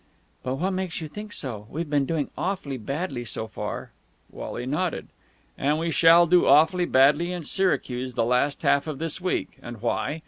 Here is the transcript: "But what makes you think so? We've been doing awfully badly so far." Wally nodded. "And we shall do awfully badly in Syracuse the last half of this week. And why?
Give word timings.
"But 0.41 0.55
what 0.55 0.71
makes 0.71 0.99
you 0.99 1.07
think 1.07 1.31
so? 1.31 1.67
We've 1.69 1.87
been 1.87 2.07
doing 2.07 2.31
awfully 2.35 2.79
badly 2.79 3.23
so 3.23 3.45
far." 3.47 3.91
Wally 4.31 4.65
nodded. 4.65 5.09
"And 5.59 5.77
we 5.77 5.91
shall 5.91 6.25
do 6.25 6.47
awfully 6.47 6.85
badly 6.85 7.31
in 7.31 7.43
Syracuse 7.43 8.15
the 8.15 8.25
last 8.25 8.63
half 8.63 8.87
of 8.87 8.97
this 8.97 9.21
week. 9.21 9.59
And 9.61 9.79
why? 9.79 10.19